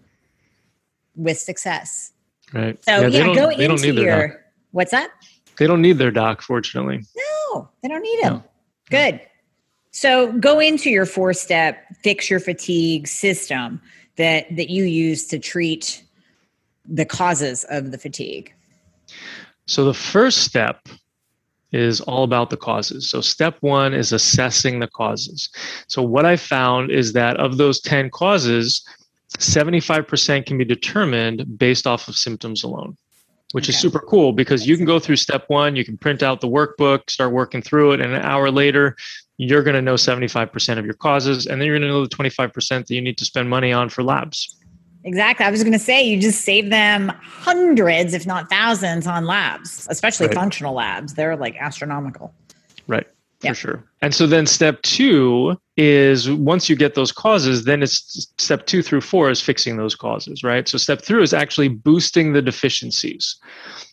[1.16, 2.14] with success.
[2.54, 2.82] Right.
[2.86, 4.38] So yeah, yeah go into your doc.
[4.72, 5.10] what's that?
[5.58, 7.04] They don't need their doc, fortunately.
[7.54, 8.34] No, they don't need them.
[8.34, 8.44] No.
[8.90, 9.22] Good.
[9.92, 13.82] So go into your four step fix your fatigue system
[14.16, 16.04] that that you use to treat
[16.86, 18.54] the causes of the fatigue.
[19.66, 20.88] So the first step
[21.72, 23.08] is all about the causes.
[23.10, 25.50] So step 1 is assessing the causes.
[25.88, 28.84] So what I found is that of those 10 causes,
[29.38, 32.98] 75% can be determined based off of symptoms alone
[33.52, 33.74] which okay.
[33.74, 36.48] is super cool because you can go through step one, you can print out the
[36.48, 38.96] workbook, start working through it, and an hour later,
[39.38, 42.16] you're going to know 75% of your causes, and then you're going to know the
[42.16, 44.56] 25% that you need to spend money on for labs.
[45.06, 45.46] Exactly.
[45.46, 49.88] I was going to say you just save them hundreds, if not thousands, on labs,
[49.90, 50.36] especially right.
[50.36, 51.14] functional labs.
[51.14, 52.34] They're like astronomical.
[52.86, 53.08] Right
[53.42, 53.84] for sure.
[54.02, 58.82] And so then step two is once you get those causes, then it's step two
[58.82, 60.68] through four is fixing those causes, right?
[60.68, 63.38] So step three is actually boosting the deficiencies.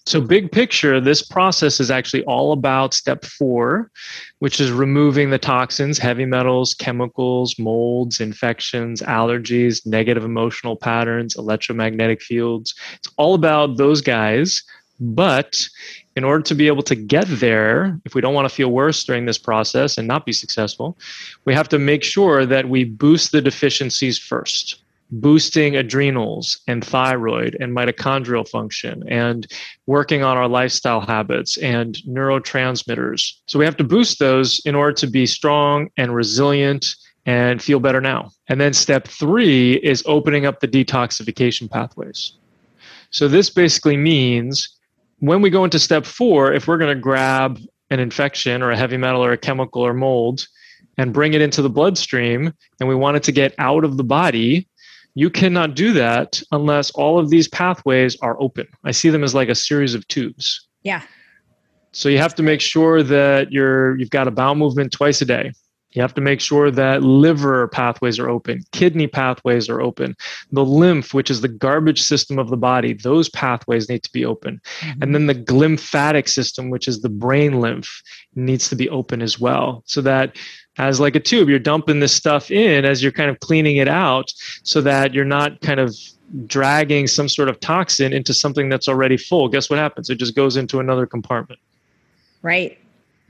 [0.06, 0.28] So, mm-hmm.
[0.28, 3.90] big picture, this process is actually all about step four,
[4.38, 12.22] which is removing the toxins, heavy metals, chemicals, molds, infections, allergies, negative emotional patterns, electromagnetic
[12.22, 12.74] fields.
[12.94, 14.62] It's all about those guys.
[14.98, 15.68] But
[16.16, 19.04] in order to be able to get there, if we don't want to feel worse
[19.04, 20.96] during this process and not be successful,
[21.44, 24.82] we have to make sure that we boost the deficiencies first.
[25.12, 29.46] Boosting adrenals and thyroid and mitochondrial function, and
[29.86, 33.34] working on our lifestyle habits and neurotransmitters.
[33.46, 37.78] So, we have to boost those in order to be strong and resilient and feel
[37.78, 38.32] better now.
[38.48, 42.32] And then, step three is opening up the detoxification pathways.
[43.10, 44.75] So, this basically means
[45.18, 47.58] when we go into step four, if we're going to grab
[47.90, 50.46] an infection or a heavy metal or a chemical or mold
[50.98, 54.04] and bring it into the bloodstream and we want it to get out of the
[54.04, 54.68] body,
[55.14, 58.66] you cannot do that unless all of these pathways are open.
[58.84, 60.68] I see them as like a series of tubes.
[60.82, 61.02] Yeah.
[61.92, 65.24] So you have to make sure that you're you've got a bowel movement twice a
[65.24, 65.52] day.
[65.96, 70.14] You have to make sure that liver pathways are open, kidney pathways are open,
[70.52, 74.22] the lymph, which is the garbage system of the body, those pathways need to be
[74.22, 74.60] open.
[74.80, 75.02] Mm-hmm.
[75.02, 78.02] And then the glymphatic system, which is the brain lymph,
[78.34, 79.82] needs to be open as well.
[79.86, 80.36] So that
[80.76, 83.88] as like a tube, you're dumping this stuff in as you're kind of cleaning it
[83.88, 85.96] out so that you're not kind of
[86.46, 89.48] dragging some sort of toxin into something that's already full.
[89.48, 90.10] Guess what happens?
[90.10, 91.58] It just goes into another compartment.
[92.42, 92.78] Right.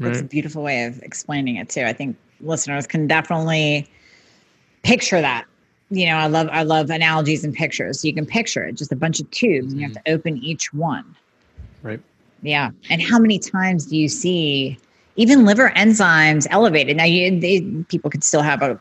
[0.00, 0.24] That's right.
[0.24, 1.82] a beautiful way of explaining it too.
[1.82, 3.88] I think listeners can definitely
[4.82, 5.44] picture that.
[5.90, 8.00] You know, I love I love analogies and pictures.
[8.00, 10.04] So you can picture it, just a bunch of tubes, and you have mm-hmm.
[10.04, 11.14] to open each one.
[11.82, 12.00] Right.
[12.42, 12.70] Yeah.
[12.90, 14.78] And how many times do you see
[15.14, 16.96] even liver enzymes elevated?
[16.96, 18.80] Now, you they, people could still have a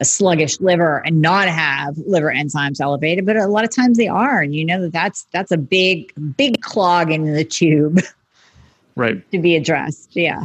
[0.00, 4.08] a sluggish liver and not have liver enzymes elevated, but a lot of times they
[4.08, 8.00] are, and you know that that's that's a big big clog in the tube,
[8.96, 10.14] right, to be addressed.
[10.14, 10.44] Yeah.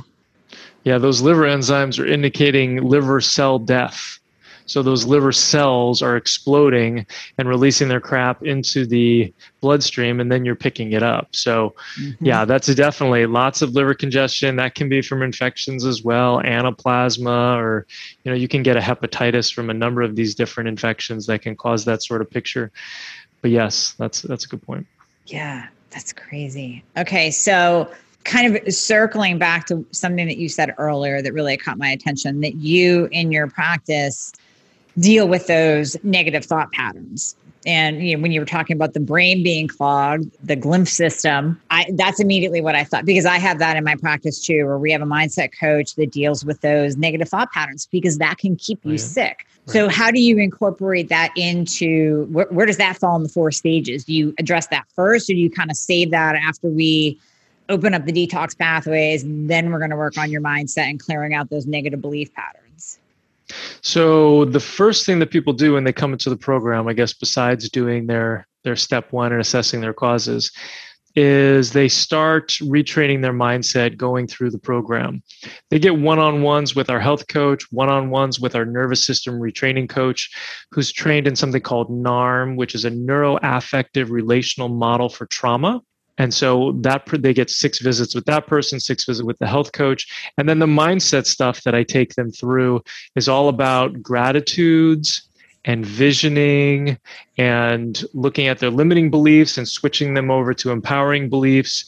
[0.83, 4.19] Yeah, those liver enzymes are indicating liver cell death.
[4.65, 7.05] So those liver cells are exploding
[7.37, 11.35] and releasing their crap into the bloodstream, and then you're picking it up.
[11.35, 12.25] So, mm-hmm.
[12.25, 14.55] yeah, that's definitely lots of liver congestion.
[14.55, 17.85] That can be from infections as well, anaplasma, or
[18.23, 21.41] you know, you can get a hepatitis from a number of these different infections that
[21.41, 22.71] can cause that sort of picture.
[23.41, 24.87] But yes, that's that's a good point.
[25.25, 26.83] Yeah, that's crazy.
[26.97, 27.91] Okay, so
[28.23, 32.41] kind of circling back to something that you said earlier that really caught my attention
[32.41, 34.33] that you in your practice
[34.99, 38.99] deal with those negative thought patterns and you know, when you were talking about the
[38.99, 43.59] brain being clogged the glymph system I, that's immediately what i thought because i have
[43.59, 46.95] that in my practice too where we have a mindset coach that deals with those
[46.95, 48.99] negative thought patterns because that can keep you right.
[48.99, 49.73] sick right.
[49.73, 53.51] so how do you incorporate that into where, where does that fall in the four
[53.51, 57.19] stages do you address that first or do you kind of save that after we
[57.69, 59.23] open up the detox pathways.
[59.23, 62.33] and Then we're going to work on your mindset and clearing out those negative belief
[62.33, 62.99] patterns.
[63.81, 67.13] So the first thing that people do when they come into the program, I guess,
[67.13, 70.49] besides doing their their step one and assessing their causes,
[71.15, 75.21] is they start retraining their mindset going through the program.
[75.69, 79.05] They get one on ones with our health coach, one on ones with our nervous
[79.05, 80.31] system retraining coach,
[80.71, 85.81] who's trained in something called NARM, which is a neuroaffective relational model for trauma.
[86.17, 89.71] And so that they get six visits with that person, six visits with the health
[89.71, 90.07] coach.
[90.37, 92.83] And then the mindset stuff that I take them through
[93.15, 95.27] is all about gratitudes
[95.65, 96.97] and visioning
[97.37, 101.85] and looking at their limiting beliefs and switching them over to empowering beliefs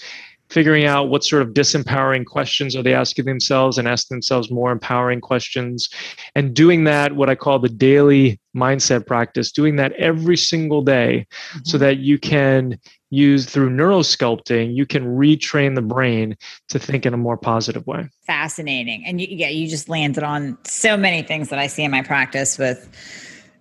[0.49, 4.71] figuring out what sort of disempowering questions are they asking themselves and ask themselves more
[4.71, 5.89] empowering questions
[6.35, 11.25] and doing that what i call the daily mindset practice doing that every single day
[11.29, 11.59] mm-hmm.
[11.63, 12.79] so that you can
[13.15, 16.37] use through neurosculpting, you can retrain the brain
[16.69, 18.09] to think in a more positive way.
[18.27, 19.03] Fascinating.
[19.05, 22.01] And you, yeah, you just landed on so many things that I see in my
[22.01, 22.89] practice with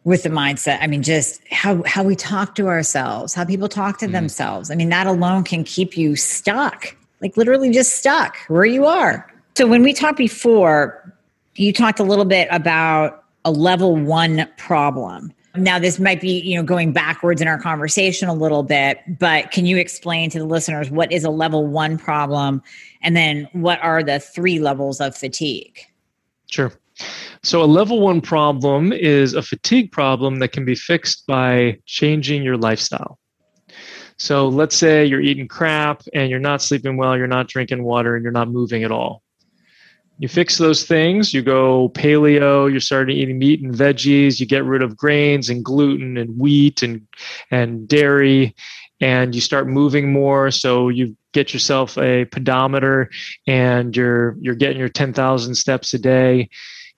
[0.04, 0.78] with the mindset.
[0.82, 4.12] I mean, just how how we talk to ourselves, how people talk to mm.
[4.12, 4.70] themselves.
[4.70, 9.30] I mean, that alone can keep you stuck, like literally just stuck where you are.
[9.56, 11.14] So when we talked before,
[11.54, 15.32] you talked a little bit about a level one problem.
[15.56, 19.52] Now, this might be, you know, going backwards in our conversation a little bit, but
[19.52, 22.60] can you explain to the listeners what is a level one problem
[23.02, 25.78] and then what are the three levels of fatigue?
[26.50, 26.72] Sure.
[27.42, 32.42] So, a level one problem is a fatigue problem that can be fixed by changing
[32.42, 33.18] your lifestyle.
[34.16, 38.14] So, let's say you're eating crap and you're not sleeping well, you're not drinking water,
[38.14, 39.23] and you're not moving at all
[40.18, 44.64] you fix those things you go paleo you're starting eating meat and veggies you get
[44.64, 47.06] rid of grains and gluten and wheat and
[47.50, 48.54] and dairy
[49.00, 53.10] and you start moving more so you get yourself a pedometer
[53.46, 56.48] and you're you're getting your 10,000 steps a day.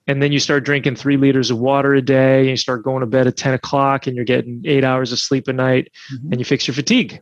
[0.09, 3.01] And then you start drinking three liters of water a day and you start going
[3.01, 6.31] to bed at 10 o'clock and you're getting eight hours of sleep a night mm-hmm.
[6.31, 7.21] and you fix your fatigue.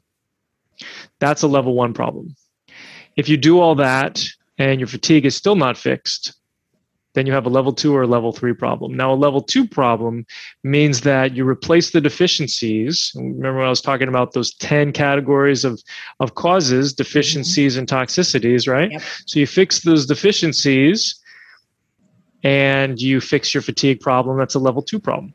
[1.19, 2.35] That's a level one problem.
[3.15, 4.23] If you do all that
[4.57, 6.33] and your fatigue is still not fixed,
[7.15, 8.93] then you have a level two or a level three problem.
[8.93, 10.25] Now, a level two problem
[10.63, 13.11] means that you replace the deficiencies.
[13.15, 15.81] Remember, when I was talking about those 10 categories of,
[16.19, 17.79] of causes, deficiencies, mm-hmm.
[17.79, 18.91] and toxicities, right?
[18.91, 19.01] Yep.
[19.25, 21.15] So you fix those deficiencies
[22.43, 24.37] and you fix your fatigue problem.
[24.37, 25.33] That's a level two problem.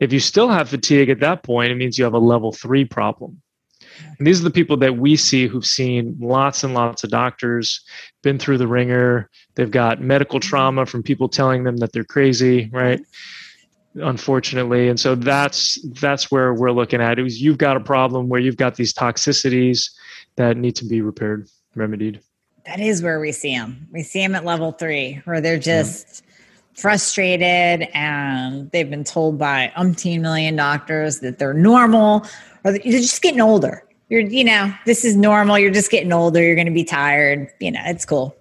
[0.00, 2.84] If you still have fatigue at that point, it means you have a level three
[2.84, 3.41] problem.
[4.18, 7.80] And these are the people that we see who've seen lots and lots of doctors,
[8.22, 9.28] been through the wringer.
[9.54, 10.48] They've got medical mm-hmm.
[10.48, 13.00] trauma from people telling them that they're crazy, right?
[13.00, 14.08] Mm-hmm.
[14.08, 17.18] Unfortunately, and so that's that's where we're looking at.
[17.18, 19.90] It was you've got a problem where you've got these toxicities
[20.36, 22.22] that need to be repaired, remedied.
[22.64, 23.86] That is where we see them.
[23.92, 26.22] We see them at level three, where they're just.
[26.24, 26.28] Yeah
[26.74, 32.26] frustrated and they've been told by umpteen million doctors that they're normal
[32.64, 35.58] or they're just getting older you're, you know, this is normal.
[35.58, 36.42] You're just getting older.
[36.42, 37.48] You're going to be tired.
[37.60, 38.36] You know, it's cool.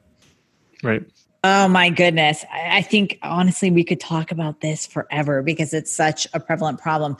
[0.84, 1.02] Right.
[1.46, 2.44] Oh my goodness.
[2.52, 6.82] I, I think honestly, we could talk about this forever because it's such a prevalent
[6.82, 7.16] problem.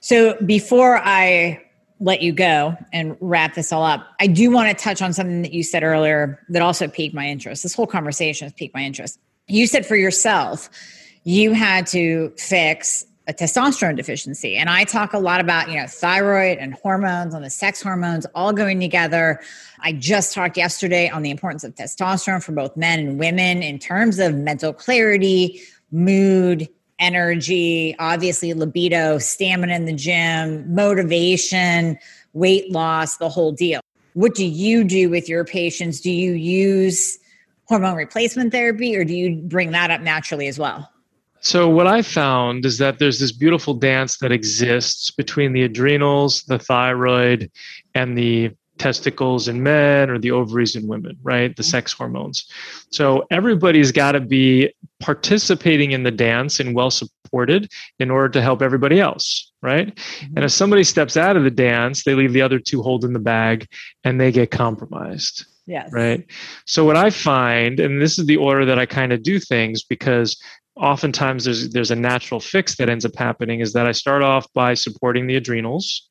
[0.00, 1.62] So before I
[2.00, 5.42] let you go and wrap this all up, I do want to touch on something
[5.42, 7.62] that you said earlier that also piqued my interest.
[7.62, 9.20] This whole conversation has piqued my interest.
[9.48, 10.70] You said for yourself,
[11.24, 14.56] you had to fix a testosterone deficiency.
[14.56, 18.26] And I talk a lot about, you know, thyroid and hormones and the sex hormones
[18.34, 19.40] all going together.
[19.78, 23.78] I just talked yesterday on the importance of testosterone for both men and women in
[23.78, 31.96] terms of mental clarity, mood, energy, obviously libido, stamina in the gym, motivation,
[32.32, 33.80] weight loss, the whole deal.
[34.14, 36.00] What do you do with your patients?
[36.00, 37.16] Do you use
[37.66, 40.89] hormone replacement therapy or do you bring that up naturally as well?
[41.40, 46.42] So, what I found is that there's this beautiful dance that exists between the adrenals,
[46.42, 47.50] the thyroid,
[47.94, 51.54] and the testicles in men or the ovaries in women, right?
[51.54, 52.46] The sex hormones.
[52.90, 58.42] So, everybody's got to be participating in the dance and well supported in order to
[58.42, 59.94] help everybody else, right?
[59.94, 60.36] Mm-hmm.
[60.36, 63.18] And if somebody steps out of the dance, they leave the other two holding the
[63.18, 63.66] bag
[64.04, 65.46] and they get compromised.
[65.66, 65.92] Yes.
[65.92, 66.26] Right.
[66.64, 69.84] So what I find, and this is the order that I kind of do things
[69.84, 70.36] because
[70.76, 74.46] oftentimes there's there's a natural fix that ends up happening is that I start off
[74.54, 76.08] by supporting the adrenals.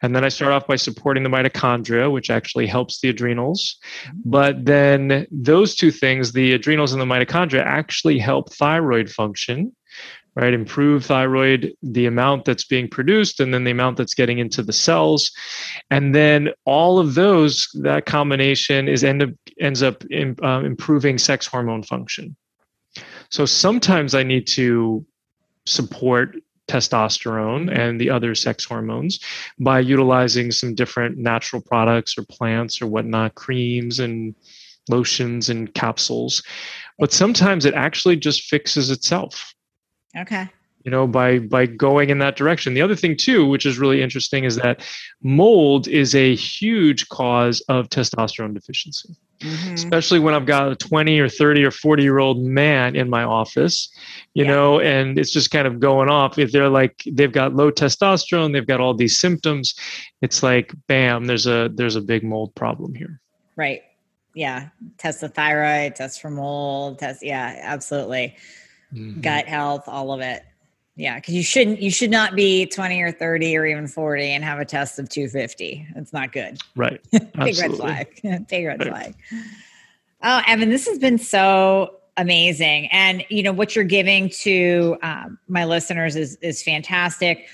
[0.00, 3.78] And then I start off by supporting the mitochondria, which actually helps the adrenals.
[4.24, 9.74] But then those two things, the adrenals and the mitochondria, actually help thyroid function,
[10.36, 10.54] right?
[10.54, 14.72] Improve thyroid, the amount that's being produced, and then the amount that's getting into the
[14.72, 15.32] cells.
[15.90, 21.18] And then all of those, that combination is end up, ends up in, uh, improving
[21.18, 22.36] sex hormone function.
[23.30, 25.04] So sometimes I need to
[25.66, 26.36] support
[26.68, 29.20] testosterone and the other sex hormones
[29.58, 34.34] by utilizing some different natural products or plants or whatnot, creams and
[34.88, 36.42] lotions and capsules.
[36.98, 39.54] But sometimes it actually just fixes itself.
[40.16, 40.48] Okay
[40.88, 42.72] you know by by going in that direction.
[42.72, 44.80] The other thing too which is really interesting is that
[45.22, 49.14] mold is a huge cause of testosterone deficiency.
[49.40, 49.74] Mm-hmm.
[49.74, 53.22] especially when i've got a 20 or 30 or 40 year old man in my
[53.22, 53.88] office
[54.34, 54.50] you yeah.
[54.50, 56.40] know and it's just kind of going off.
[56.40, 59.76] If they're like they've got low testosterone they've got all these symptoms
[60.22, 63.20] it's like bam there's a there's a big mold problem here.
[63.54, 63.82] Right.
[64.34, 64.70] Yeah.
[64.96, 68.34] Test the thyroid test for mold test yeah absolutely.
[68.92, 69.20] Mm-hmm.
[69.20, 70.42] gut health all of it
[70.98, 74.42] yeah, because you shouldn't you should not be 20 or 30 or even 40 and
[74.42, 75.86] have a test of 250.
[75.94, 76.58] It's not good.
[76.74, 77.00] Right.
[77.12, 78.20] Big red flag.
[78.48, 78.88] Big red right.
[78.88, 79.14] flag.
[80.24, 82.88] Oh, Evan, this has been so amazing.
[82.88, 87.46] And you know what you're giving to um, my listeners is is fantastic.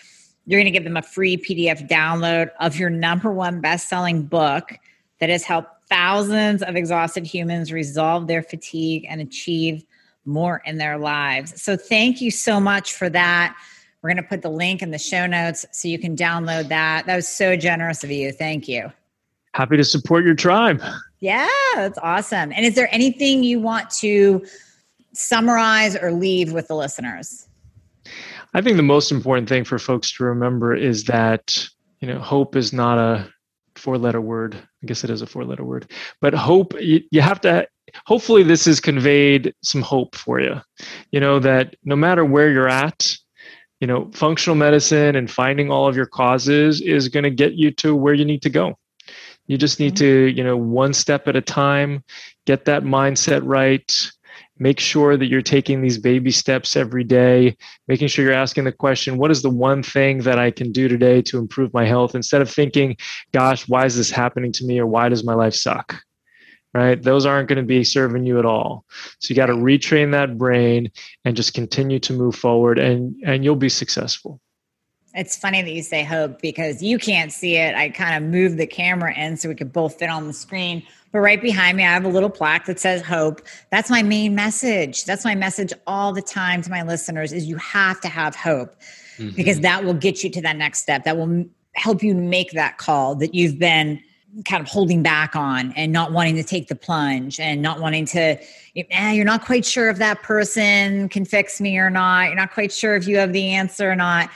[0.46, 4.72] You're going to give them a free PDF download of your number one best-selling book
[5.20, 9.84] that has helped thousands of exhausted humans resolve their fatigue and achieve
[10.24, 11.62] more in their lives.
[11.62, 13.56] So thank you so much for that.
[14.02, 17.06] We're going to put the link in the show notes so you can download that.
[17.06, 18.32] That was so generous of you.
[18.32, 18.92] Thank you.
[19.54, 20.82] Happy to support your tribe.
[21.20, 22.52] Yeah, that's awesome.
[22.52, 24.44] And is there anything you want to
[25.14, 27.48] summarize or leave with the listeners?
[28.52, 31.66] I think the most important thing for folks to remember is that,
[32.00, 33.32] you know, hope is not a
[33.74, 34.54] four letter word.
[34.54, 35.90] I guess it is a four letter word.
[36.20, 37.66] But hope, you, you have to
[38.06, 40.60] hopefully this has conveyed some hope for you.
[41.10, 43.16] You know that no matter where you're at
[43.80, 47.70] you know functional medicine and finding all of your causes is going to get you
[47.70, 48.78] to where you need to go.
[49.46, 52.02] You just need to you know one step at a time
[52.46, 54.10] get that mindset right
[54.58, 57.56] make sure that you're taking these baby steps every day
[57.88, 60.86] making sure you're asking the question what is the one thing that i can do
[60.88, 62.14] today to improve my health?
[62.14, 62.96] instead of thinking
[63.32, 66.00] gosh why is this happening to me or why does my life suck
[66.74, 67.00] right?
[67.00, 68.84] Those aren't going to be serving you at all.
[69.20, 70.90] So you got to retrain that brain
[71.24, 74.40] and just continue to move forward and and you'll be successful.
[75.14, 77.76] It's funny that you say hope because you can't see it.
[77.76, 80.82] I kind of moved the camera in so we could both fit on the screen.
[81.12, 83.40] But right behind me, I have a little plaque that says hope.
[83.70, 85.04] That's my main message.
[85.04, 88.74] That's my message all the time to my listeners is you have to have hope
[89.16, 89.36] mm-hmm.
[89.36, 91.04] because that will get you to that next step.
[91.04, 91.44] That will
[91.76, 94.02] help you make that call that you've been–
[94.46, 98.04] kind of holding back on and not wanting to take the plunge and not wanting
[98.04, 98.36] to
[98.76, 102.26] eh, you're not quite sure if that person can fix me or not.
[102.26, 104.30] You're not quite sure if you have the answer or not.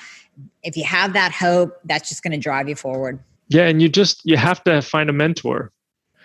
[0.62, 3.18] If you have that hope that's just going to drive you forward.
[3.48, 5.72] Yeah and you just you have to find a mentor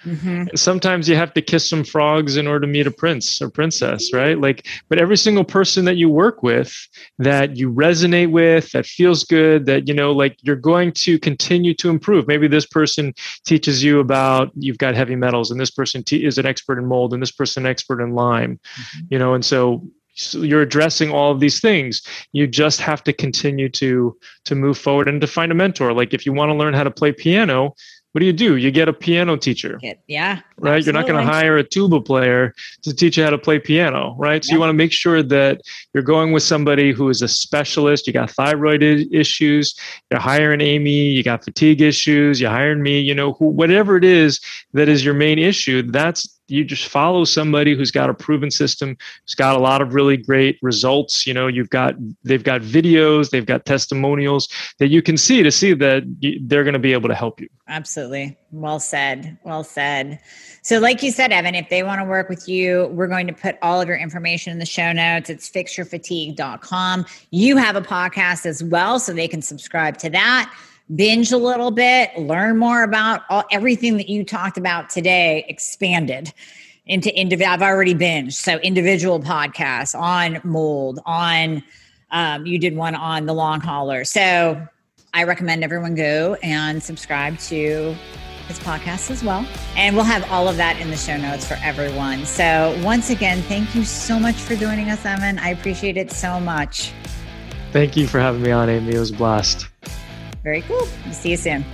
[0.03, 0.55] Mm-hmm.
[0.55, 4.13] Sometimes you have to kiss some frogs in order to meet a prince or princess,
[4.13, 4.37] right?
[4.39, 6.75] Like, but every single person that you work with
[7.19, 11.73] that you resonate with, that feels good, that, you know, like you're going to continue
[11.75, 12.27] to improve.
[12.27, 13.13] Maybe this person
[13.45, 16.85] teaches you about you've got heavy metals, and this person te- is an expert in
[16.85, 19.05] mold, and this person an expert in Lyme, mm-hmm.
[19.09, 19.83] you know, and so
[20.15, 24.77] so you're addressing all of these things you just have to continue to to move
[24.77, 27.11] forward and to find a mentor like if you want to learn how to play
[27.11, 27.73] piano
[28.13, 28.57] what do you do?
[28.57, 29.79] You get a piano teacher.
[30.07, 30.39] Yeah.
[30.57, 30.77] Right.
[30.77, 30.85] Absolutely.
[30.85, 32.53] You're not going to hire a tuba player
[32.83, 34.15] to teach you how to play piano.
[34.19, 34.45] Right.
[34.45, 34.53] So yeah.
[34.53, 35.61] you want to make sure that
[35.93, 38.05] you're going with somebody who is a specialist.
[38.05, 39.75] You got thyroid issues.
[40.11, 40.91] You're hiring Amie.
[40.91, 42.39] You got fatigue issues.
[42.39, 42.99] You're hiring me.
[42.99, 44.39] You know, who, whatever it is
[44.73, 48.97] that is your main issue, that's you just follow somebody who's got a proven system,
[49.25, 51.25] who's got a lot of really great results.
[51.25, 55.51] You know, you've got they've got videos, they've got testimonials that you can see to
[55.51, 56.03] see that
[56.41, 57.47] they're going to be able to help you.
[57.67, 58.37] Absolutely.
[58.51, 59.37] Well said.
[59.43, 60.19] Well said.
[60.61, 63.33] So, like you said, Evan, if they want to work with you, we're going to
[63.33, 65.29] put all of your information in the show notes.
[65.29, 67.05] It's fixyourfatigue.com.
[67.31, 70.53] You have a podcast as well, so they can subscribe to that
[70.95, 76.33] binge a little bit, learn more about all, everything that you talked about today, expanded
[76.85, 77.53] into individual.
[77.53, 78.33] I've already binged.
[78.33, 81.63] So individual podcasts on mold, on
[82.11, 84.03] um, you did one on the long hauler.
[84.03, 84.67] So
[85.13, 87.95] I recommend everyone go and subscribe to
[88.47, 89.47] his podcast as well.
[89.75, 92.25] And we'll have all of that in the show notes for everyone.
[92.25, 95.39] So once again, thank you so much for joining us, Evan.
[95.39, 96.91] I appreciate it so much.
[97.71, 98.93] Thank you for having me on, Amie.
[98.93, 99.67] It was a blast.
[100.43, 100.85] Very cool.
[101.11, 101.65] See you soon.